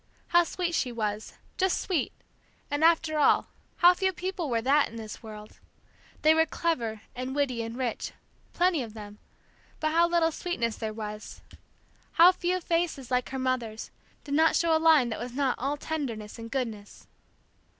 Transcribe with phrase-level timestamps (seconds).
[0.29, 2.11] How sweet she was, just sweet,
[2.71, 5.59] and after all, how few people were that in this world!
[6.23, 8.11] They were clever, and witty, and rich,
[8.51, 9.19] plenty of them,
[9.79, 11.41] but how little sweetness there was!
[12.13, 13.91] How few faces, like her mother's,
[14.23, 17.05] did not show a line that was not all tenderness and goodness.